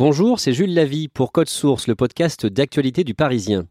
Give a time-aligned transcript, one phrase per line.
[0.00, 3.66] Bonjour, c'est Jules Lavie pour Code Source, le podcast d'actualité du Parisien.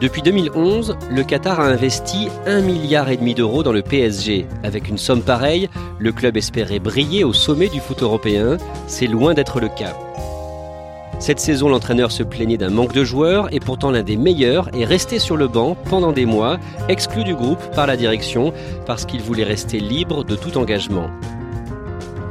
[0.00, 4.46] Depuis 2011, le Qatar a investi 1,5 milliard d'euros dans le PSG.
[4.62, 8.56] Avec une somme pareille, le club espérait briller au sommet du foot européen.
[8.86, 9.94] C'est loin d'être le cas.
[11.20, 14.86] Cette saison, l'entraîneur se plaignait d'un manque de joueurs et pourtant l'un des meilleurs est
[14.86, 18.54] resté sur le banc pendant des mois, exclu du groupe par la direction
[18.86, 21.10] parce qu'il voulait rester libre de tout engagement.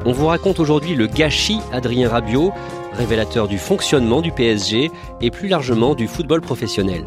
[0.05, 2.51] On vous raconte aujourd'hui le gâchis Adrien Rabiot,
[2.93, 4.89] révélateur du fonctionnement du PSG
[5.21, 7.05] et plus largement du football professionnel.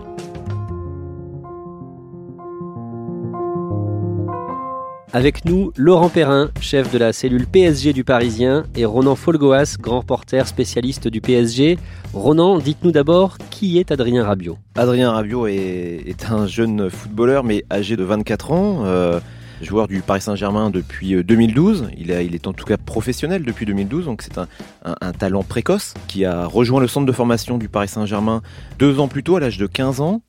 [5.15, 9.99] Avec nous, Laurent Perrin, chef de la cellule PSG du Parisien, et Ronan Folgoas, grand
[9.99, 11.79] reporter spécialiste du PSG.
[12.15, 14.57] Ronan, dites-nous d'abord qui est Adrien Rabiot?
[14.75, 18.85] Adrien Rabiot est, un jeune footballeur, mais âgé de 24 ans.
[18.87, 19.21] Euh,
[19.61, 21.83] joueur du Paris Saint-Germain depuis 2012.
[21.83, 26.25] Euh, il, est en tout cas professionnel depuis 2012, donc c'est un, talent précoce qui
[26.25, 28.41] a rejoint le centre de formation du Paris Saint-Germain
[28.79, 30.23] deux ans plus tôt, à l'âge de 15 ans.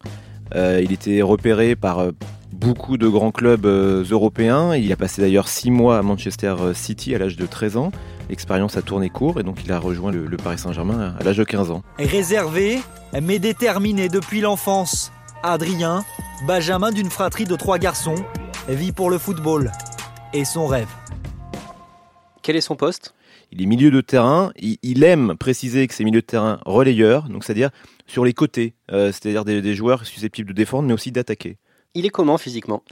[0.56, 2.06] Euh, il était repéré par
[2.54, 4.76] beaucoup de grands clubs euh, européens.
[4.76, 7.92] Il a passé d'ailleurs six mois à Manchester euh, City à l'âge de 13 ans.
[8.30, 11.44] L'expérience a tourné court et donc il a rejoint le, Paris Saint-Germain à l'âge de
[11.44, 11.84] 15 ans.
[12.00, 12.80] Réservé,
[13.22, 15.12] mais déterminé depuis l'enfance,
[15.42, 16.06] Adrien,
[16.48, 18.16] Benjamin d'une fratrie de trois garçons,
[18.70, 19.72] vit pour le football
[20.34, 20.88] et son rêve.
[22.44, 23.14] Quel est son poste?
[23.52, 24.52] Il est milieu de terrain.
[24.58, 27.70] Il, aime préciser que c'est milieu de terrain relayeur, donc c'est-à-dire
[28.08, 31.58] sur les côtés, euh, c'est-à-dire des, joueurs susceptibles de défendre, mais aussi d'attaquer.
[31.96, 32.84] Il est comment physiquement?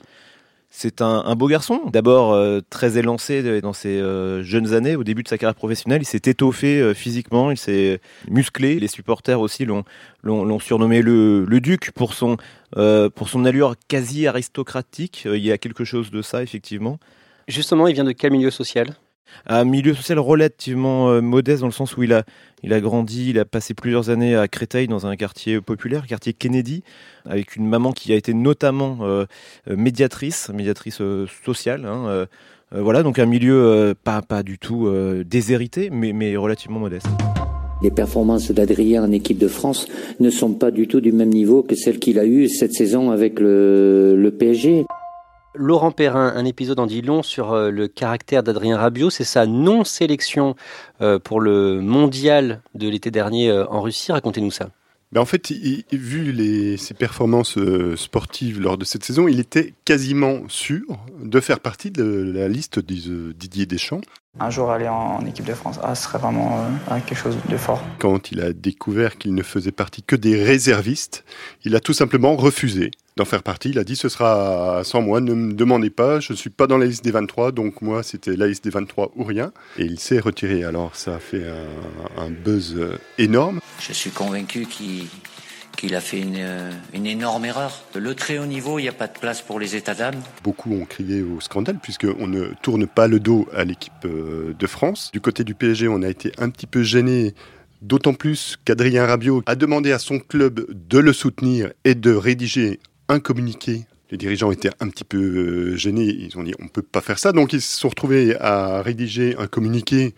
[0.73, 5.21] C'est un, beau garçon, d'abord euh, très élancé dans ses euh, jeunes années, au début
[5.21, 9.65] de sa carrière professionnelle, il s'est étoffé euh, physiquement, il s'est musclé, les supporters aussi
[9.65, 9.83] l'ont,
[10.59, 12.37] surnommé le, Duc pour son,
[12.71, 16.99] pour son allure quasi aristocratique, il y a quelque chose de ça effectivement.
[17.49, 18.95] Justement, il vient de quel milieu social?
[19.45, 22.23] Un milieu social relativement euh, modeste dans le sens où il a,
[22.63, 26.33] il a grandi, il a passé plusieurs années à Créteil dans un quartier populaire, quartier
[26.33, 26.83] Kennedy,
[27.25, 29.25] avec une maman qui a été notamment euh,
[29.67, 31.85] médiatrice, médiatrice euh, sociale.
[31.85, 32.27] Hein,
[32.73, 34.89] voilà, donc un milieu pas, pas du tout
[35.25, 37.07] déshérité, mais, mais relativement modeste.
[37.83, 39.89] Les performances d'Adrien en équipe de France
[40.21, 43.11] ne sont pas du tout du même niveau que celles qu'il a eues cette saison
[43.11, 44.85] avec le PSG.
[45.53, 49.09] Laurent Perrin, un épisode en dit long sur euh, le caractère d'Adrien Rabiot.
[49.09, 50.55] C'est sa non-sélection
[51.01, 54.13] euh, pour le mondial de l'été dernier euh, en Russie.
[54.13, 54.69] Racontez-nous ça.
[55.11, 55.51] Ben en fait,
[55.91, 57.57] vu ses performances
[57.97, 60.85] sportives lors de cette saison, il était quasiment sûr
[61.21, 63.99] de faire partie de la liste de Didier Deschamps.
[64.39, 66.65] Un jour aller en, équipe de France, ah, ce serait vraiment
[67.05, 67.83] quelque chose de fort.
[67.99, 71.25] Quand il a découvert qu'il ne faisait partie que des réservistes,
[71.65, 73.69] il a tout simplement refusé d'en faire partie.
[73.69, 76.67] Il a dit ce sera sans moi, ne me demandez pas, je ne suis pas
[76.67, 79.51] dans la liste des 23, donc moi c'était la liste des 23 ou rien.
[79.77, 80.63] Et il s'est retiré.
[80.63, 81.43] Alors ça a fait
[82.17, 83.59] un, buzz euh, énorme.
[83.79, 87.83] Je suis convaincu qu'il a fait une, euh, une, énorme erreur.
[87.95, 90.21] Le très haut niveau, il n'y a pas de place pour les états d'âme.
[90.43, 94.67] Beaucoup ont crié au scandale puisqu'on ne tourne pas le dos à l'équipe euh, de
[94.67, 95.09] France.
[95.11, 97.33] Du côté du PSG, on a été un petit peu gêné
[97.81, 102.79] D'autant plus qu'Adrien Rabiot a demandé à son club de le soutenir et de rédiger
[103.11, 103.85] un communiqué.
[104.09, 106.07] Les dirigeants étaient un petit peu euh, gênés.
[106.07, 107.31] Ils ont dit on ne peut pas faire ça.
[107.31, 110.13] Donc ils se sont retrouvés à rédiger un communiqué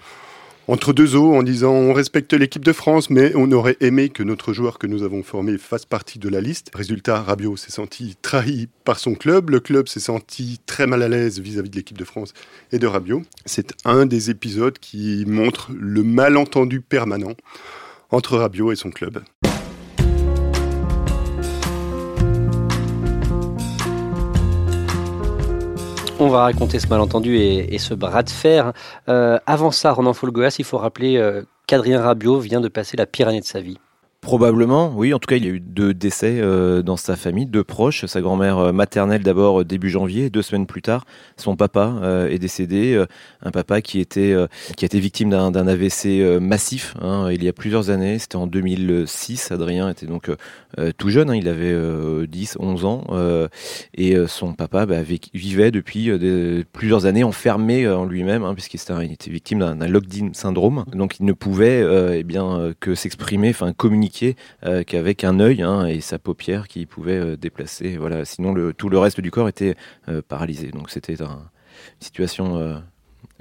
[0.67, 4.23] entre deux eaux en disant on respecte l'équipe de France, mais on aurait aimé que
[4.23, 6.71] notre joueur que nous avons formé fasse partie de la liste.
[6.73, 9.49] Résultat, Rabiot s'est senti trahi par son club.
[9.49, 12.33] Le club s'est senti très mal à l'aise vis-à-vis de l'équipe de France
[12.71, 13.23] et de Rabiot.
[13.45, 17.33] C'est un des épisodes qui montre le malentendu permanent
[18.11, 19.21] entre Rabiot et son club.
[26.23, 28.71] On va raconter ce malentendu et, ce bras de fer.
[29.09, 33.05] Euh, avant ça, Ronan Folgoas, il faut rappeler euh, qu'Adrien Rabiot vient de passer la
[33.05, 33.77] pire année de sa vie.
[34.23, 35.13] Probablement, oui.
[35.13, 38.05] En tout cas, il y a eu deux décès euh, dans sa famille, deux proches.
[38.05, 41.03] Sa grand-mère euh, maternelle d'abord euh, début janvier, deux semaines plus tard,
[41.35, 41.99] son papa
[42.29, 43.03] est décédé.
[43.41, 44.33] un papa qui était
[44.77, 48.17] qui a été victime d'un AVC massif hein, il y a plusieurs années.
[48.17, 49.51] C'était en 2006.
[49.51, 50.31] Adrien était donc
[50.97, 51.75] tout jeune, hein, il avait
[52.25, 53.03] 10, 11 ans,
[53.95, 55.01] et son papa bah,
[55.33, 56.11] vivait depuis
[56.71, 58.79] plusieurs années enfermé en lui-même, hein, puisqu'il
[59.11, 60.85] était, victime d'un locked-in syndrome.
[60.93, 61.83] Donc il ne pouvait
[62.19, 64.12] eh bien que s'exprimer, enfin communiquer
[64.65, 67.97] euh, qu'avec un œil hein, et sa paupière qui pouvait euh, déplacer.
[67.97, 68.25] Voilà.
[68.25, 69.75] Sinon, le, tout le reste du corps était
[70.09, 70.71] euh, paralysé.
[70.71, 71.27] Donc c'était une
[71.99, 72.81] situation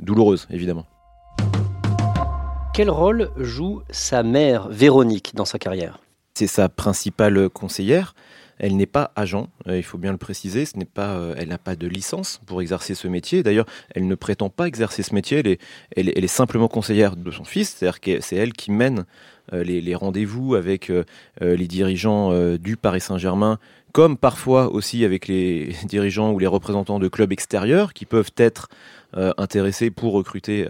[0.00, 0.86] douloureuse, évidemment.
[2.74, 5.98] Quel rôle joue sa mère, Véronique, dans sa carrière?
[6.34, 8.14] C'est sa principale conseillère.
[8.58, 10.64] Elle n'est pas agent, il faut bien le préciser.
[10.64, 13.42] Ce n'est pas, elle n'a pas de licence pour exercer ce métier.
[13.42, 15.58] D'ailleurs, elle ne prétend pas exercer ce métier.
[15.96, 19.04] Elle est, simplement conseillère de son fils, c'est-à-dire que c'est elle qui mène
[19.52, 21.04] euh, les, rendez-vous avec euh,
[21.42, 23.58] euh, les dirigeants du Paris Saint-Germain,
[23.92, 28.68] comme parfois aussi avec les dirigeants ou les représentants de clubs extérieurs qui peuvent être
[29.36, 30.66] intéressés pour recruter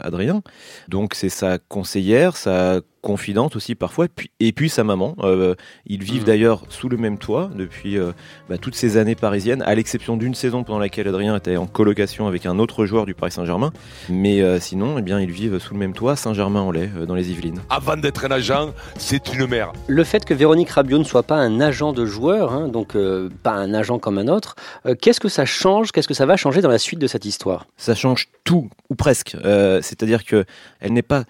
[0.00, 0.42] Adrien.
[0.88, 5.14] Donc c'est sa conseillère, sa confidente aussi parfois, et puis, et puis sa maman.
[5.20, 5.54] Euh,
[5.86, 6.24] ils vivent mmh.
[6.24, 8.12] d'ailleurs sous le même toit depuis euh,
[8.48, 12.26] bah, toutes ces années parisiennes, à l'exception d'une saison pendant laquelle Adrien était en colocation
[12.26, 13.72] avec un autre joueur du Paris Saint-Germain.
[14.08, 17.60] Mais euh, sinon, eh bien, ils vivent sous le même toit, Saint-Germain-en-Laye, dans les Yvelines.
[17.68, 19.72] Avant d'être un agent, c'est une mère.
[19.86, 22.96] Le fait que Véronique Rabiot ne soit pas un agent de joueur, hein, donc
[23.42, 24.56] pas un agent comme un autre,
[25.00, 27.66] qu'est-ce que ça change, qu'est-ce que ça va changer dans la suite de cette histoire?
[27.76, 29.36] Ça change tout, ou presque.
[29.82, 30.46] C'est-à-dire que
[30.80, 31.24] elle n'est pas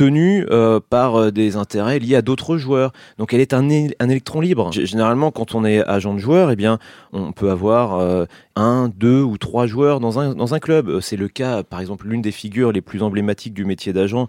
[0.00, 2.90] tenue euh, par euh, des intérêts liés à d'autres joueurs.
[3.18, 4.72] Donc elle est un, un électron libre.
[4.72, 6.78] généralement, quand on est agent de joueur, eh bien,
[7.12, 8.24] on peut avoir euh,
[8.60, 11.00] un, deux ou trois joueurs dans un, dans un club.
[11.00, 14.28] C'est le cas, par exemple, l'une des figures les plus emblématiques du métier d'agent,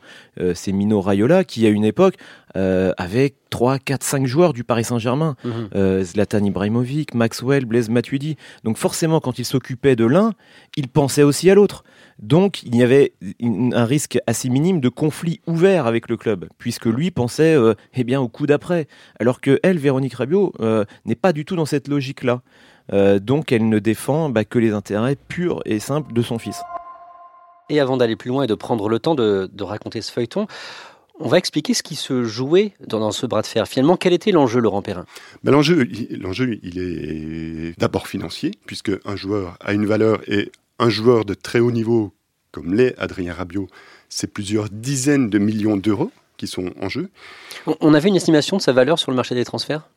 [0.54, 2.16] c'est Mino Raiola, qui à une époque
[2.56, 5.36] avec 3, 4, 5 joueurs du Paris Saint-Germain.
[5.44, 6.04] Mhm.
[6.04, 8.38] Zlatan Ibrahimovic, Maxwell, Blaise Matuidi.
[8.64, 10.34] Donc forcément, quand il s'occupait de l'un,
[10.76, 11.84] il pensait aussi à l'autre.
[12.22, 13.14] Donc il y avait
[13.74, 18.04] un risque assez minime de conflit ouvert avec le club, puisque lui pensait euh, eh
[18.04, 18.88] bien, au coup d'après.
[19.20, 22.42] Alors que elle, Véronique Rabiot, euh, n'est pas du tout dans cette logique-là.
[22.94, 26.62] Euh, donc elle ne défend bah, que les intérêts purs et simples de son fils.
[27.70, 30.48] Et avant d'aller plus loin et de prendre le temps de, raconter ce feuilleton,
[31.20, 33.68] on va expliquer ce qui se jouait dans, ce bras de fer.
[33.68, 35.06] Finalement, quel était l'enjeu, Laurent Perrin?
[35.44, 35.88] Ben, L'enjeu,
[36.20, 41.34] l'enjeu, il est d'abord financier, puisque un joueur a une valeur et un joueur de
[41.34, 42.12] très haut niveau
[42.52, 43.68] comme l'est Adrien Rabiot,
[44.10, 47.10] c'est plusieurs dizaines de millions d'euros qui sont en jeu.
[47.80, 49.88] On avait une estimation de sa valeur sur le marché des transferts?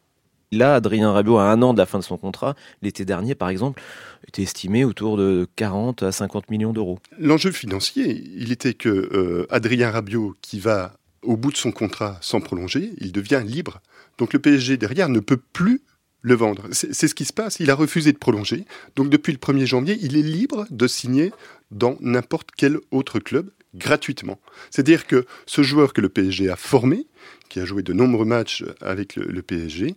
[0.55, 3.49] Là, Adrien Rabiot, à un an de la fin de son contrat, l'été dernier par
[3.49, 3.83] exemple,
[4.29, 6.99] était estimé autour de 40 à 50 millions d'euros.
[7.19, 12.19] L'enjeu financier, il était que euh, Adrien Rabiot, qui va au bout de son contrat
[12.21, 13.81] sans prolonger, il devient libre.
[14.19, 15.83] Donc le PSG derrière ne peut plus
[16.25, 16.65] le vendre.
[16.73, 17.61] C'est ce qui se passe.
[17.61, 18.65] Il a refusé de prolonger.
[18.97, 21.33] Donc depuis le 1er janvier, il est libre de signer
[21.71, 24.39] dans n'importe quel autre club gratuitement.
[24.71, 27.07] C'est-à-dire que ce joueur que le PSG a formé,
[27.51, 29.97] qui a joué de nombreux matchs avec le, PSG,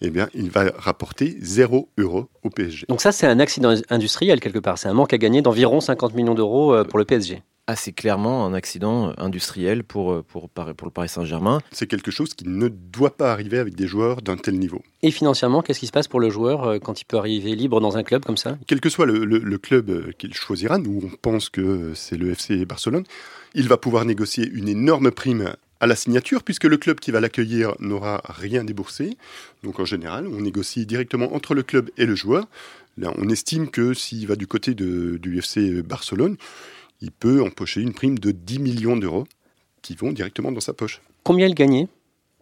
[0.00, 2.86] eh bien, il va rapporter 0 euros au PSG.
[2.88, 4.78] Donc ça, c'est un accident industriel quelque part.
[4.78, 8.46] C'est un manque à gagner d'environ 50 millions d'euros euh, pour le PSG assez clairement
[8.46, 11.60] un accident industriel pour, euh, pour, pour le Paris Saint-Germain.
[11.70, 14.82] C'est quelque chose qui ne doit pas arriver avec des joueurs d'un tel niveau.
[15.02, 17.80] Et financièrement, qu'est-ce qui se passe pour le joueur euh, quand il peut arriver libre
[17.80, 18.58] dans un club comme ça?
[18.66, 22.30] Quel que soit le, le, club euh, qu'il choisira, nous on pense que c'est le
[22.30, 23.04] FC Barcelone,
[23.54, 27.20] il va pouvoir négocier une énorme prime à la signature, puisque le club qui va
[27.20, 29.16] l'accueillir n'aura rien déboursé.
[29.62, 32.48] Donc en général, on négocie directement entre le club et le joueur.
[32.96, 36.36] Là, on estime que s'il va du côté de, du FC Barcelone,
[37.00, 39.26] il peut empocher une prime de 10 millions d'euros
[39.82, 41.00] qui vont directement dans sa poche.
[41.22, 41.88] Combien il gagnait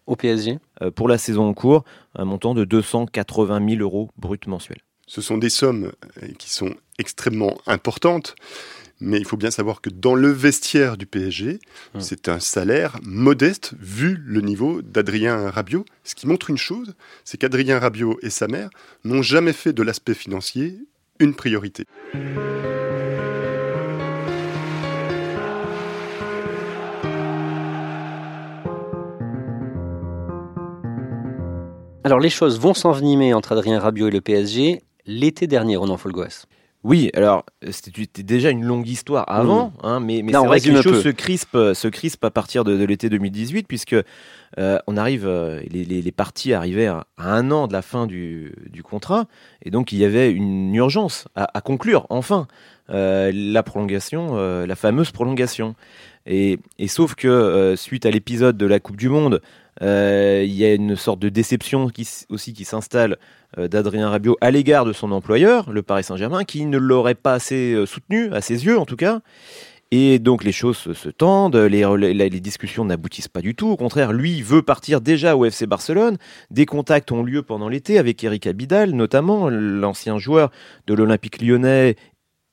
[0.06, 1.84] au PSG euh, Pour la saison en cours,
[2.14, 4.80] un montant de 280 000 euros brut mensuels.
[5.06, 8.34] Ce sont des sommes euh, qui sont extrêmement importantes,
[9.00, 11.60] mais il faut bien savoir que dans le vestiaire du PSG,
[11.94, 12.00] hum.
[12.00, 15.84] c'est un salaire modeste vu le niveau d'Adrien Rabiot.
[16.02, 16.94] Ce qui montre une chose,
[17.24, 18.70] c'est qu'Adrien Rabiot et sa mère
[19.04, 20.78] n'ont jamais fait de l'aspect financier
[21.18, 21.84] une priorité.
[32.06, 36.46] Alors les choses vont s'envenimer entre Adrien Rabiot et le PSG l'été dernier, Ronan Folgoas.
[36.84, 40.82] Oui, alors c'était déjà une longue histoire avant, hein, mais, mais c'est vrai que les
[40.82, 41.02] choses peu.
[41.02, 43.96] se crispent, se crispent à partir de, de l'été 2018, puisque
[44.58, 48.52] euh, on arrive, euh, les, les, parties arrivaient à, un an de la fin du,
[48.82, 49.26] contrat,
[49.62, 52.46] et donc il y avait une urgence à, conclure enfin
[52.90, 55.74] euh, la prolongation, la fameuse prolongation.
[56.26, 59.40] Et, et sauf que suite à l'épisode de la Coupe du Monde,
[59.80, 63.18] il y a une sorte de déception qui, aussi qui s'installe
[63.56, 67.76] d'Adrien Rabiot à l'égard de son employeur, le Paris Saint-Germain, qui ne l'aurait pas assez
[67.86, 69.20] soutenu, à ses yeux en tout cas.
[69.92, 73.68] Et donc les choses se, tendent, les, les, discussions n'aboutissent pas du tout.
[73.68, 76.16] Au contraire, lui veut partir déjà au FC Barcelone.
[76.50, 80.50] Des contacts ont lieu pendant l'été avec Eric Abidal, notamment l'ancien joueur
[80.88, 81.94] de l'Olympique lyonnais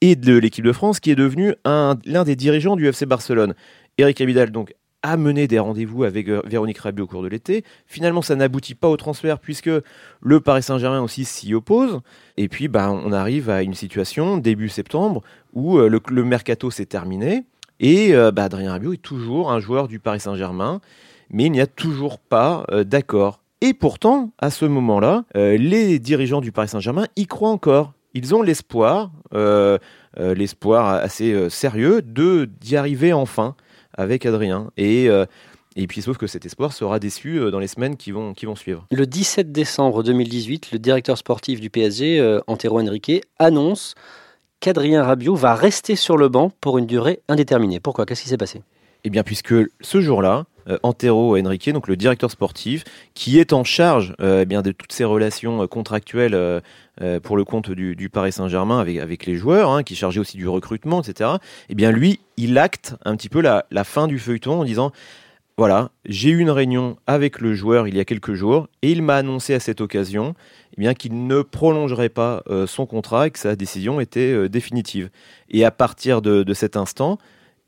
[0.02, 3.56] et de l'équipe de France, qui est devenu un- l'un des dirigeants du FC Barcelone.
[3.98, 7.64] Eric Abidal donc a mené des rendez-vous avec euh, Véronique Rabiot au cours de l'été.
[7.86, 9.70] Finalement, ça n'aboutit pas au transfert puisque
[10.22, 12.00] le Paris Saint-Germain aussi s'y oppose.
[12.38, 16.86] Et puis, bah, on arrive à une situation début septembre où euh, le, mercato s'est
[16.86, 17.44] terminé
[17.82, 20.80] et euh, bah, Adrien Rabiot est toujours un joueur du Paris Saint-Germain,
[21.30, 23.42] mais il n'y a toujours pas d'accord.
[23.60, 27.94] Et pourtant, à ce moment-là, les dirigeants du Paris Saint-Germain y croient encore.
[28.14, 29.12] Ils ont l'espoir,
[30.18, 33.56] l'espoir assez sérieux, de d'y arriver enfin
[33.94, 34.72] avec Adrien.
[34.78, 35.26] Et, euh,
[35.76, 38.46] et puis, sauf que cet espoir sera déçu euh, dans les semaines qui vont, qui
[38.46, 38.86] vont suivre.
[38.92, 43.96] Le 17 décembre 2018, le directeur sportif du PSG, euh, Antero Henrique, annonce
[44.60, 47.80] qu'Adrien Rabiot va rester sur le banc pour une durée indéterminée.
[47.80, 48.06] Pourquoi?
[48.06, 48.62] Qu'est-ce qui s'est passé?
[49.04, 50.46] Eh bien, puisque ce jour-là,
[50.84, 54.94] Antero Henrique, donc le directeur sportif, qui est en charge euh, eh bien, de toutes
[54.94, 56.60] ces relations euh, contractuelles euh,
[57.02, 60.38] euh, pour le compte du, Paris Saint-Germain avec, les joueurs, hein, qui est chargé aussi
[60.38, 61.32] du recrutement, etc.,
[61.70, 64.92] eh bien, lui, il acte un petit peu la, fin du feuilleton en disant
[65.58, 69.04] voilà, j'ai eu une réunion avec le joueur il y a quelques jours et il
[69.04, 70.34] m'a annoncé à cette occasion
[70.76, 74.50] eh bien, qu'il ne prolongerait pas euh, son contrat et que sa décision était euh,
[74.50, 75.12] définitive.
[75.50, 77.20] Et à partir de cet instant,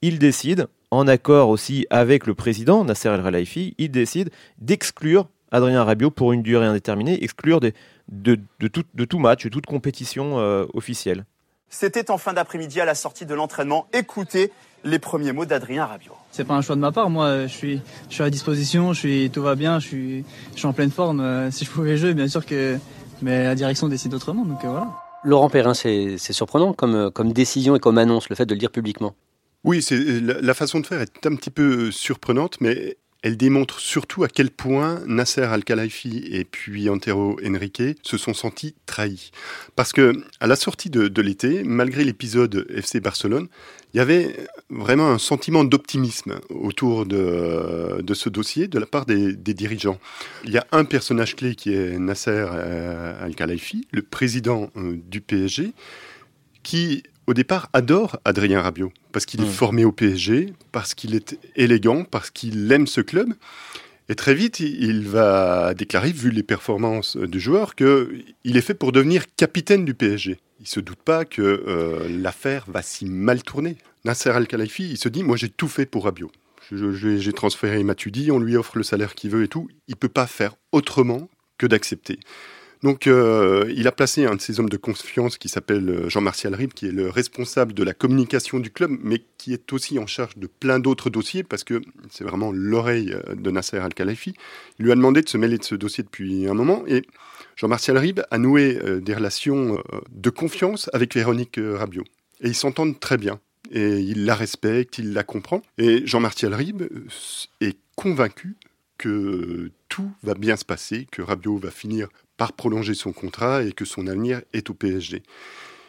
[0.01, 5.83] il décide, en accord aussi avec le président Nasser El Khelaifi, il décide d'exclure Adrien
[5.83, 7.73] Rabiot pour une durée indéterminée, exclure des-
[8.09, 11.25] de, de tout, de tout match, de toute compétition euh, officielle.
[11.69, 13.87] C'était en fin d'après-midi à la sortie de l'entraînement.
[13.93, 14.51] Écoutez
[14.83, 16.13] les premiers mots d'Adrien Rabiot.
[16.31, 17.09] C'est pas un choix de ma part.
[17.09, 18.93] Moi, je suis, je suis à disposition.
[18.93, 19.79] Je suis, tout va bien.
[19.79, 21.19] Je suis, je suis en pleine forme.
[21.21, 22.77] Euh, Si je pouvais jouer, bien sûr que,
[23.21, 24.45] mais la direction décide autrement.
[24.45, 24.87] Donc euh, voilà.
[25.23, 28.69] Laurent Perrin, c'est surprenant comme, comme décision et comme annonce, le fait de le dire
[28.69, 29.15] publiquement.
[29.65, 29.83] Oui,
[30.21, 34.51] la, façon de faire est un petit peu surprenante, mais elle démontre surtout à quel
[34.51, 39.31] point Nasser Al-Khelaifi et puis Antero Henrique se sont sentis trahis.
[39.75, 43.47] Parce que à la sortie de, l'été, malgré l'épisode FC Barcelone,
[43.95, 44.35] il y avait
[44.69, 49.99] vraiment un sentiment d'optimisme autour de, ce dossier de la part des, des dirigeants.
[50.43, 55.21] Il y a un personnage clé qui est Nasser euh, Al-Khelaifi, le président euh, du
[55.21, 55.73] PSG,
[56.61, 59.51] qui au départ adore Adrien Rabiot parce qu'il est Mm.
[59.51, 63.33] formé au PSG, parce qu'il est élégant, parce qu'il aime ce club.
[64.07, 68.91] Et très vite, il va déclarer, vu les performances du joueur, qu'il est fait pour
[68.91, 70.37] devenir capitaine du PSG.
[70.59, 73.77] Il se doute pas que euh, l'affaire va si mal tourner.
[74.03, 76.31] Nasser Al-Khelaifi, il se dit, moi j'ai tout fait pour Rabiot.
[76.71, 79.67] J'ai transféré Matuidi, on lui offre le salaire qu'il veut et tout.
[79.87, 81.27] Il peut pas faire autrement
[81.57, 82.19] que d'accepter.
[82.83, 86.53] Donc, euh, il a placé un de ses hommes de confiance qui s'appelle euh, Jean-Martial
[86.53, 90.07] Ribes, qui est le responsable de la communication du club, mais qui est aussi en
[90.07, 94.33] charge de plein d'autres dossiers, parce que c'est vraiment l'oreille euh, de Nasser Al-Khelaifi.
[94.79, 97.03] Il lui a demandé de se mêler de ce dossier depuis un moment, et
[97.55, 102.03] Jean-Martial Ribes a noué des relations de confiance avec Véronique Rabiot.
[102.41, 103.39] Et ils s'entendent très bien.
[103.71, 105.61] Et il la respecte, il la comprend.
[105.77, 107.07] Et Jean-Martial euh,
[107.61, 108.55] est convaincu
[108.97, 113.71] que tout va bien se passer, que Rabiot va finir par prolonger son contrat et
[113.71, 115.23] que son avenir est au PSG.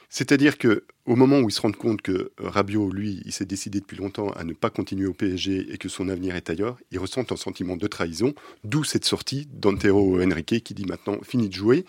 [0.08, 3.80] C'est-à-dire que au moment où il se rend compte que Rabiot, lui, il s'est décidé
[3.80, 6.98] depuis longtemps à ne pas continuer au PSG et que son avenir est ailleurs, il
[6.98, 8.34] ressent un sentiment de trahison,
[8.64, 11.84] d'où cette sortie d'Antero Henrique qui dit maintenant fini de jouer,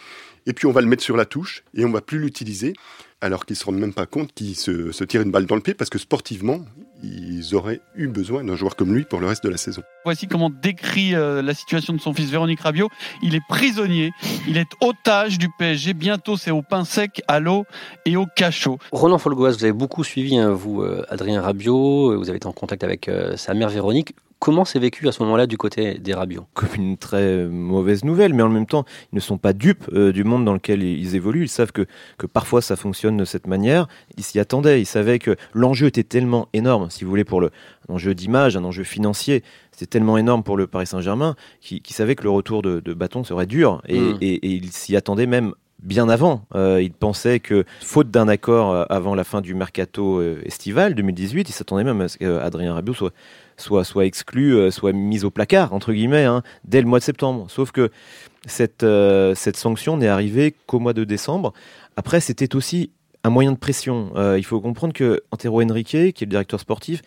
[0.46, 2.74] et puis on va le mettre sur la touche et on va plus l'utiliser,
[3.22, 5.62] alors qu'ils se rendent même pas compte qu'il se, se tire une balle dans le
[5.62, 6.66] pied parce que sportivement,
[7.04, 9.84] ils auraient eu besoin d'un joueur comme lui pour le reste de la saison.
[10.04, 12.90] Voici comment décrit euh, la situation de son fils Véronique Rabiot.
[13.22, 14.12] Il est prisonnier,
[14.48, 15.94] il est otage du PSG.
[15.94, 17.66] Bientôt, c'est au pain sec, à l'eau
[18.06, 18.80] et au cachot.
[18.92, 22.54] Roland Folgoas, vous avez beaucoup suivi, hein, vous, euh, Adrien Rabiot, vous avez été en
[22.54, 24.16] contact avec euh, sa mère Véronique.
[24.40, 28.34] Comment c'est vécu à ce moment-là du côté des Rabiot comme une très mauvaise nouvelle,
[28.36, 31.16] mais en même temps, ils ne sont pas dupes euh, du monde dans lequel ils
[31.16, 31.46] évoluent.
[31.46, 31.88] Ils savent que,
[32.20, 33.88] que parfois ça fonctionne de cette manière.
[34.16, 34.80] Ils s'y attendaient.
[34.80, 37.50] Ils savaient que l'enjeu était tellement énorme, si vous voulez, pour le
[37.90, 39.44] un enjeu d'image, un enjeu financier.
[39.72, 43.24] C'était tellement énorme pour le Paris Saint-Germain qu'ils savaient que le retour de, de bâton
[43.24, 43.82] serait dur.
[43.88, 44.18] Et, Mm.
[44.22, 46.46] et- et ils s'y attendaient même bien avant.
[46.56, 50.96] Euh, il pensait que, faute d'un accord euh, avant la fin du mercato euh, estival
[50.96, 53.14] 2018, il s'attendait même à ce qu'Adrien Rabiot soit,
[53.58, 57.46] soit, soit exclu, soit mis au placard, entre guillemets, hein, dès le mois de septembre.
[57.50, 57.92] Sauf que
[58.46, 58.86] cette,
[59.36, 61.54] cette sanction n'est arrivée qu'au mois de décembre.
[61.96, 62.92] Après, c'était aussi
[63.24, 64.12] un moyen de pression.
[64.38, 67.02] il faut comprendre que Antero Henrique, qui est le directeur sportif,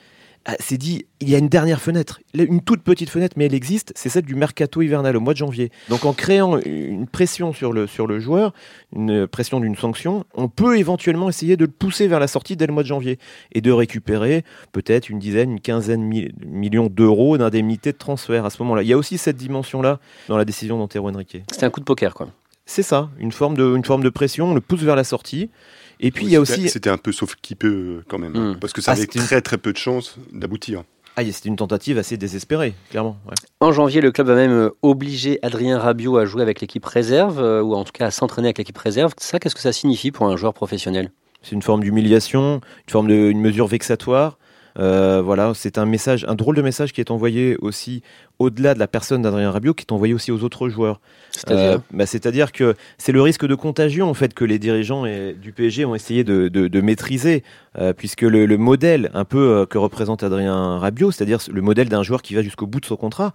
[0.59, 3.93] s'est dit il y a une dernière fenêtre, une toute petite fenêtre, mais elle existe,
[3.95, 5.71] c'est celle du mercato hivernal au mois de janvier.
[5.89, 8.55] Donc en créant une pression sur le, sur le joueur,
[8.95, 12.67] une pression d'une sanction, on peut éventuellement essayer de le pousser vers la sortie dès
[12.67, 13.19] le mois de janvier
[13.53, 18.51] et de récupérer peut-être une dizaine, une quinzaine de millions d'euros d'indemnité de transfert à
[18.51, 18.83] ce moment-là.
[18.83, 21.43] Il y a aussi cette dimension-là dans la décision d'Antero Henrique.
[21.51, 22.29] C'était un coup de poker, quoi.
[22.67, 25.51] C'est ça, une forme, de, une forme de pression, on le pousse vers la sortie.
[26.00, 26.69] Et puis il y a aussi.
[26.69, 28.57] C'était un peu sauf qui peut quand même, hmm.
[28.59, 30.83] parce que ça ah, avait très très peu de chances d'aboutir.
[31.16, 33.19] Ah, c'était une tentative assez désespérée, clairement.
[33.61, 37.40] En janvier, le club a même euh, obligé Adrien Rabiot à jouer avec l'équipe réserve,
[37.40, 39.12] euh, ou en tout cas à s'entraîner avec l'équipe réserve.
[39.19, 41.11] Ça, qu'est-ce que ça signifie pour un joueur professionnel?
[41.42, 44.38] C'est une forme d'humiliation, une forme de une mesure vexatoire.
[44.79, 48.03] Euh, voilà, c'est un message, un drôle de message qui est envoyé aussi
[48.39, 51.00] au-delà de la personne d'Adrien Rabiot, qui est envoyé aussi aux autres joueurs.
[51.31, 55.05] C'est-à-dire euh, bah, C'est-à-dire que c'est le risque de contagion en fait que les dirigeants
[55.05, 57.43] du PSG ont essayé de, maîtriser,
[57.79, 62.23] euh, puisque le, modèle un peu que représente Adrien Rabiot, c'est-à-dire le modèle d'un joueur
[62.23, 63.35] qui va jusqu'au bout de son contrat,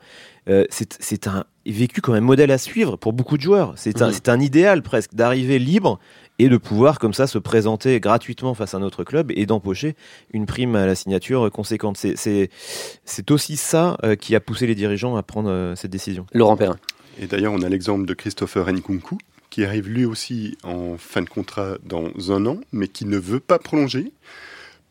[0.70, 3.74] c'est un vécu comme un modèle à suivre pour beaucoup de joueurs.
[3.76, 4.28] C'est un, mmh.
[4.28, 6.00] un idéal presque d'arriver libre
[6.40, 9.96] et de pouvoir comme ça se présenter gratuitement face à notre club et d'empocher
[10.34, 11.98] une prime à la signature conséquente.
[11.98, 16.26] C'est aussi ça euh, qui a poussé les dirigeants à prendre euh, cette décision.
[16.34, 16.78] Laurent Perrin.
[17.20, 19.18] Et d'ailleurs, on a l'exemple de Christopher Nkunku,
[19.50, 23.40] qui arrive lui aussi en fin de contrat dans un an, mais qui ne veut
[23.40, 24.12] pas prolonger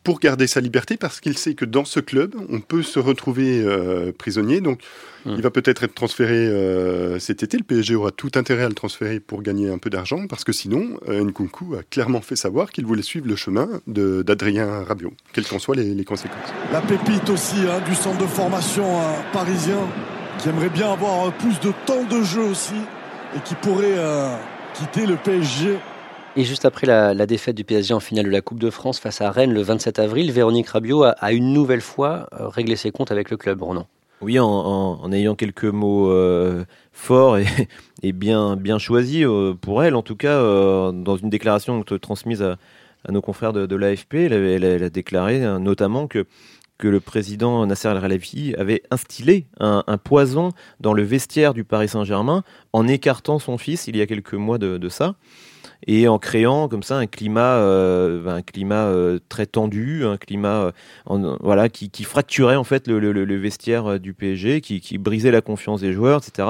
[0.05, 3.61] pour garder sa liberté parce qu'il sait que dans ce club, on peut se retrouver
[3.61, 4.61] euh, prisonnier.
[4.61, 4.79] Donc,
[5.25, 5.33] hmm.
[5.35, 7.57] il va peut-être être transféré euh, cet été.
[7.57, 10.53] Le PSG aura tout intérêt à le transférer pour gagner un peu d'argent parce que
[10.53, 15.47] sinon, euh, Nkunku a clairement fait savoir qu'il voulait suivre le chemin d'Adrien Rabiot, quelles
[15.47, 16.53] qu'en soient les, conséquences.
[16.71, 18.85] La pépite aussi hein, du centre de formation
[19.33, 19.79] parisien
[20.37, 22.75] qui aimerait bien avoir plus de temps de jeu aussi
[23.35, 23.97] et qui pourrait
[24.75, 25.79] quitter le PSG
[26.37, 29.21] et juste après la, défaite du PSG en finale de la Coupe de France face
[29.21, 33.11] à Rennes le 27 avril, Véronique Rabiot a, une nouvelle fois euh, réglé ses comptes
[33.11, 33.87] avec le club, Ronan.
[34.21, 40.15] Oui, en, ayant quelques mots euh, forts et, bien, choisis euh, pour elle, en tout
[40.15, 42.57] cas, dans une déclaration transmise à,
[43.09, 46.25] nos confrères de, l'AFP, elle, a déclaré notamment que
[46.81, 52.87] le président Nasser Al-Khelaifi avait instillé un, poison dans le vestiaire du Paris Saint-Germain en
[52.87, 55.15] écartant son fils il y a quelques mois de ça
[55.87, 60.71] et en créant comme ça un climat, euh, un climat euh, très tendu, un climat
[61.09, 65.93] euh, voilà qui, fracturait en fait le, vestiaire du PSG, qui, brisait la confiance des
[65.93, 66.47] joueurs, etc.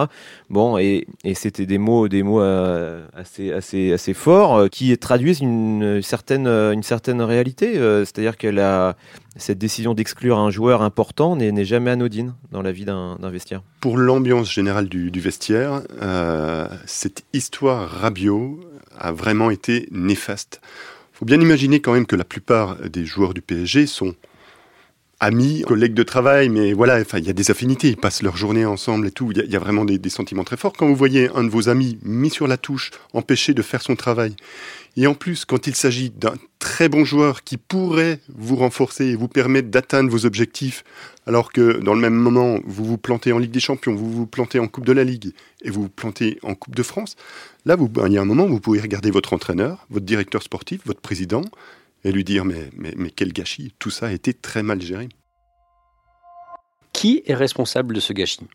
[0.49, 6.47] Bon, et, c'était des mots, des mots assez, assez, assez forts qui traduisent une certaine,
[6.47, 8.95] une certaine réalité, c'est-à-dire que la
[9.37, 13.63] cette décision d'exclure un joueur important n'est jamais anodine dans la vie d'un vestiaire.
[13.81, 15.81] Pour l'ambiance générale du, du vestiaire,
[16.85, 18.59] cette histoire Rabiot
[18.99, 20.61] a vraiment été néfaste.
[21.13, 24.15] Il faut bien imaginer quand même que la plupart des joueurs du PSG sont
[25.19, 28.37] amis, collègues de travail, mais voilà, enfin, il y a des affinités, ils passent leur
[28.37, 29.31] journée ensemble et tout.
[29.31, 30.73] Il y, a vraiment des, sentiments très forts.
[30.73, 33.95] Quand vous voyez un de vos amis mis sur la touche, empêché de faire son
[33.95, 34.35] travail,
[34.97, 39.15] et en plus, quand il s'agit d'un très bon joueur qui pourrait vous renforcer et
[39.15, 40.83] vous permettre d'atteindre vos objectifs,
[41.27, 44.25] alors que dans le même moment, vous vous plantez en Ligue des Champions, vous vous
[44.25, 47.17] plantez en Coupe de la Ligue et vous vous plantez en Coupe de France,
[47.65, 50.43] là, vous, il y a un moment où vous pouvez regarder votre entraîneur, votre directeur
[50.43, 51.41] sportif, votre président,
[52.05, 55.09] et lui dire mais, mais, mais quel gâchis, tout ça a été très mal géré.
[56.93, 58.47] Qui est responsable de ce gâchis?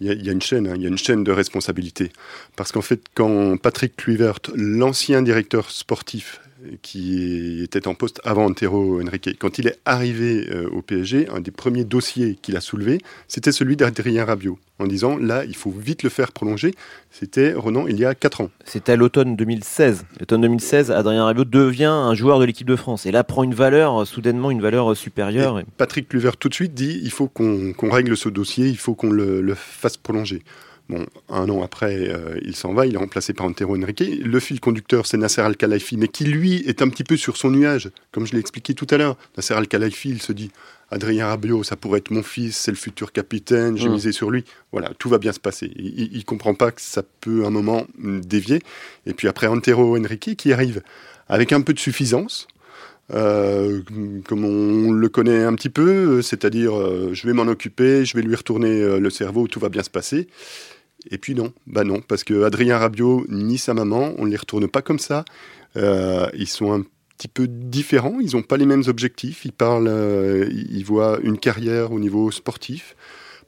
[0.00, 2.12] Il y, a, une chaîne, hein, il y a une chaîne de responsabilité.
[2.54, 6.40] Parce qu'en fait, quand Patrick Kluivert, l'ancien directeur sportif,
[6.82, 9.30] qui était en poste avant Antero Henrique.
[9.38, 13.52] Quand il est arrivé euh, au PSG, un des premiers dossiers qu'il a soulevé, c'était
[13.52, 16.72] celui d'Adrien Rabiot, en disant là, il faut vite le faire prolonger.
[17.10, 18.50] C'était Renan il y a 4 ans.
[18.64, 20.04] C'était à l'automne 2016.
[20.20, 23.54] L'automne 2016, Adrien Rabiot devient un joueur de l'équipe de France et là prend une
[23.54, 25.62] valeur, soudainement une valeur supérieure.
[25.76, 29.10] Patrick Kluivert tout de suite dit il faut qu'on règle ce dossier, il faut qu'on
[29.10, 30.42] le fasse prolonger.
[30.88, 34.02] Bon, un an après, euh, il s'en va, il est remplacé par Antero Henrique.
[34.24, 37.50] Le fil conducteur, c'est Nasser Al-Khelaifi, mais qui, lui, est un petit peu sur son
[37.50, 39.18] nuage, comme je l'ai expliqué tout à l'heure.
[39.36, 40.50] Nasser Al-Khelaifi, il se dit
[40.90, 43.92] Adrien Rabiot, ça pourrait être mon fils, c'est le futur capitaine, j'ai mmh.
[43.92, 44.44] misé sur lui.
[44.72, 45.70] Voilà, tout va bien se passer.
[45.76, 48.62] Il ne comprend pas que ça peut, un moment, dévier.
[49.04, 50.80] Et puis après, Antero Henrique, qui arrive
[51.28, 52.48] avec un peu de suffisance,
[53.12, 53.82] euh,
[54.26, 58.22] comme on le connaît un petit peu, c'est-à-dire euh, je vais m'en occuper, je vais
[58.22, 60.28] lui retourner le cerveau, tout va bien se passer.
[61.10, 64.36] Et puis non, bah non, parce que Adrien Rabiot ni sa maman, on ne les
[64.36, 65.24] retourne pas comme ça.
[65.76, 66.82] Euh, ils sont un
[67.16, 69.44] petit peu différents, ils n'ont pas les mêmes objectifs.
[69.44, 72.94] Ils parlent, euh, ils voient une carrière au niveau sportif,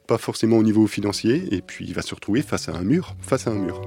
[0.07, 1.55] pas forcément au niveau financier.
[1.55, 3.81] Et puis il va se retrouver face à un mur, face à un mur.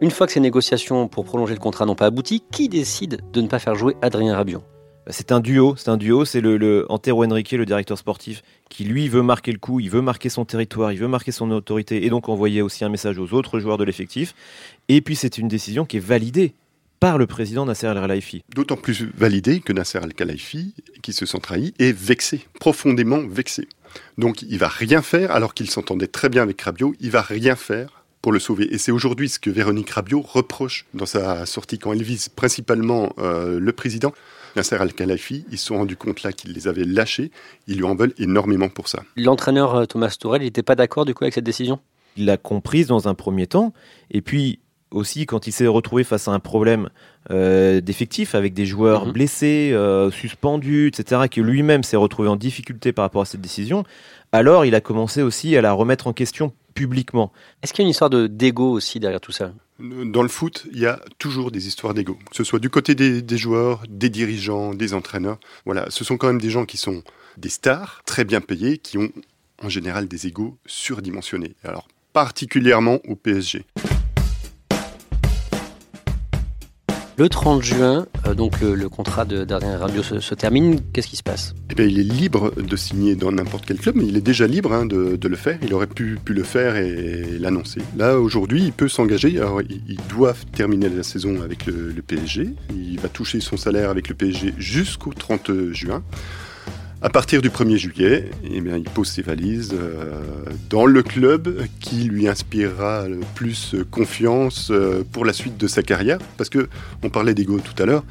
[0.00, 3.40] Une fois que ces négociations pour prolonger le contrat n'ont pas abouti, qui décide de
[3.40, 4.62] ne pas faire jouer Adrien Rabiot?
[5.08, 9.08] C'est un duo, c'est un duo, c'est le, Antero Henrique, le directeur sportif, qui lui
[9.08, 12.10] veut marquer le coup, il veut marquer son territoire, il veut marquer son autorité et
[12.10, 14.34] donc envoyer aussi un message aux autres joueurs de l'effectif.
[14.88, 16.54] Et puis c'est une décision qui est validée
[16.98, 18.42] par le président Nasser Al-Khelaifi.
[18.54, 23.68] D'autant plus validée que Nasser Al-Khelaifi, qui se sent trahi, est vexé, profondément vexé.
[24.18, 27.54] Donc il va rien faire, alors qu'il s'entendait très bien avec Rabiot, il va rien
[27.54, 28.74] faire pour le sauver.
[28.74, 33.12] Et c'est aujourd'hui ce que Véronique Rabiot reproche dans sa sortie quand elle vise principalement
[33.18, 34.12] euh, le président.
[34.56, 37.30] Nasser Al-Khalafi, ils se sont rendus compte là qu'ils les avaient lâchés.
[37.66, 39.02] Ils lui en veulent énormément pour ça.
[39.16, 41.78] L'entraîneur euh, Thomas Tourelle, il n'était pas d'accord du coup avec cette décision?
[42.16, 43.72] Il l'a comprise dans un premier temps.
[44.10, 44.58] Et puis
[44.90, 46.88] aussi, quand il s'est retrouvé face à un problème
[47.30, 49.12] euh, d'effectifs avec des joueurs mhm.
[49.12, 53.84] blessés, euh, suspendus, etc., que lui-même s'est retrouvé en difficulté par rapport à cette décision,
[54.36, 57.32] alors il a commencé aussi à la remettre en question publiquement.
[57.62, 59.52] Est-ce qu'il y a une histoire de d'ego aussi derrière tout ça?
[59.78, 62.94] Dans le foot, il y a toujours des histoires d'ego, que ce soit du côté
[62.94, 65.38] des, joueurs, des dirigeants, des entraîneurs.
[65.66, 67.02] Voilà, ce sont quand même des gens qui sont
[67.36, 69.10] des stars, très bien payés, qui ont
[69.62, 71.54] en général des égos surdimensionnés.
[71.62, 73.64] Alors, particulièrement au PSG.
[77.18, 80.80] Le 30 juin, euh, donc le, contrat d'Adrien Rabiot se, termine.
[80.92, 81.54] Qu'est-ce qui se passe?
[81.70, 84.74] Eh Il est libre de signer dans n'importe quel club, mais il est déjà libre
[84.74, 85.58] hein, de, le faire.
[85.62, 87.80] Il aurait pu, le faire et, l'annoncer.
[87.96, 89.40] Là, aujourd'hui, il peut s'engager.
[89.88, 92.50] Il, doit terminer la saison avec le PSG.
[92.70, 96.02] Il va toucher son salaire avec le PSG jusqu'au 30 juin.
[97.06, 100.20] À partir du 1er juillet, eh bien, il pose ses valises euh,
[100.68, 105.84] dans le club qui lui inspirera le plus confiance euh, pour la suite de sa
[105.84, 106.18] carrière.
[106.36, 106.68] Parce que
[107.04, 108.02] on parlait d'ego tout à l'heure,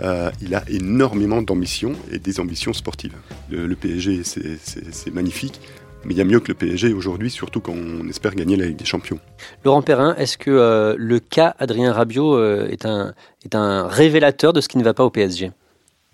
[0.00, 3.14] euh, il a énormément d'ambitions et des ambitions sportives.
[3.48, 5.60] Le, PSG, c'est magnifique.
[6.04, 8.66] Mais il y a mieux que le PSG aujourd'hui, surtout quand on espère gagner la
[8.66, 9.20] Ligue des Champions.
[9.64, 14.82] Laurent Perrin, est-ce que le cas Adrien Rabiot est un révélateur de ce qui ne
[14.82, 15.52] va pas au PSG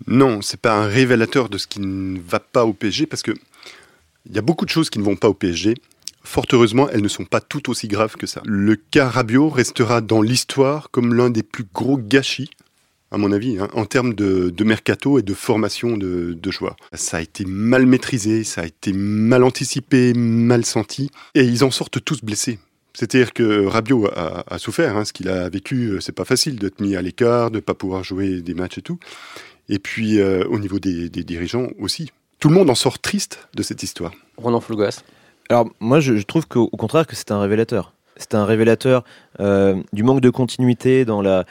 [0.07, 3.31] non, c'est pas un révélateur de ce qui ne va pas au PSG parce que
[4.29, 5.75] il y a beaucoup de choses qui ne vont pas au PSG.
[6.23, 8.41] Fort heureusement, elles ne sont pas tout aussi graves que ça.
[8.45, 12.51] Le cas Rabiot restera dans l'histoire comme l'un des plus gros gâchis,
[13.11, 16.75] à mon avis, hein, en termes de, mercato et de formation de, joueurs.
[16.93, 21.71] Ça a été mal maîtrisé, ça a été mal anticipé, mal senti, et ils en
[21.71, 22.59] sortent tous blessés.
[22.93, 26.81] C'est-à-dire que Rabiot a, souffert, hein, ce qu'il a vécu, euh, c'est pas facile d'être
[26.81, 28.99] mis à l'écart, de pas pouvoir jouer des matchs et tout
[29.69, 32.11] et puis euh, au niveau des, dirigeants aussi.
[32.39, 34.11] Tout le monde en sort triste de cette histoire.
[34.37, 35.03] Ronan Fulgas.
[35.49, 37.93] Alors moi je, trouve qu'au contraire que c'est un révélateur.
[38.17, 39.05] C'est un révélateur
[39.39, 41.45] euh, du manque de continuité dans la,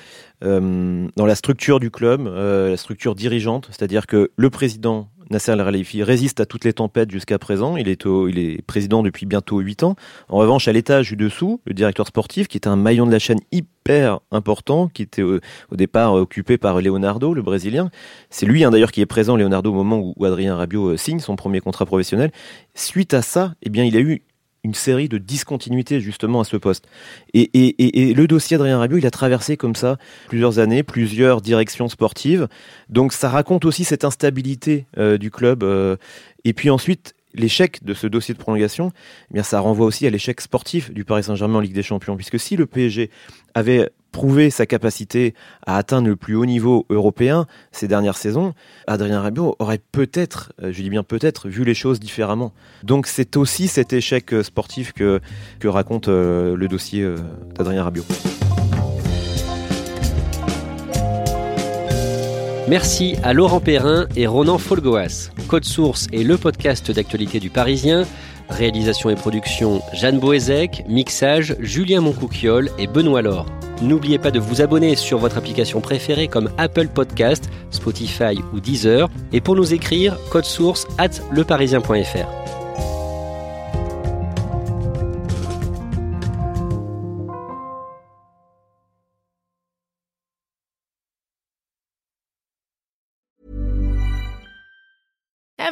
[0.44, 3.68] euh, dans la structure du club, la structure dirigeante.
[3.70, 7.76] C'est-à-dire que le président Nasser Al-Khelaifi résiste à toutes les tempêtes jusqu'à présent.
[7.76, 9.96] Il est, il est président depuis bientôt 8 ans.
[10.28, 13.18] En revanche, à l'étage du dessous, le directeur sportif, qui est un maillon de la
[13.18, 15.40] chaîne hyper important, qui était au,
[15.72, 17.90] départ occupé par Leonardo, le Brésilien.
[18.30, 21.20] C'est lui hein, d'ailleurs qui est présent, Leonardo, au moment où, Adrien Rabiot euh, signe
[21.20, 22.30] son premier contrat professionnel.
[22.74, 24.22] Suite à ça, eh bien, il a eu
[24.64, 26.86] une série de discontinuités justement à ce poste.
[27.34, 32.48] Et, le dossier Adrien Rabiot, il a traversé comme ça plusieurs années, plusieurs directions sportives.
[32.88, 35.62] Donc ça raconte aussi cette instabilité euh, du club.
[35.62, 35.96] Euh.
[36.44, 38.92] et puis ensuite, l'échec de ce dossier de prolongation,
[39.30, 42.16] eh bien ça renvoie aussi à l'échec sportif du Paris Saint-Germain en Ligue des Champions.
[42.16, 43.10] Puisque si le PSG
[43.54, 45.34] avait prouvé sa capacité
[45.66, 48.54] à atteindre le plus haut niveau européen ces dernières saisons,
[48.86, 52.52] Adrien Rabiot aurait peut-être, euh, je dis bien peut-être, vu les choses différemment.
[52.82, 55.20] Donc c'est aussi cet échec euh, sportif que,
[55.60, 57.06] que raconte euh, le dossier
[57.54, 58.04] d'Adrien Rabiot.
[62.68, 65.30] Merci à Laurent Perrin et Ronan Folgoas.
[65.48, 68.04] Code Source est le podcast d'actualité du Parisien.
[68.50, 73.46] Réalisation et production Jeanne Boézek, mixage Julien Moncouquiole et Benoît Laure.
[73.80, 79.08] N'oubliez pas de vous abonner sur votre application préférée comme Apple Podcast, Spotify ou Deezer.
[79.32, 82.57] Et pour nous écrire, code source at leparisien.fr.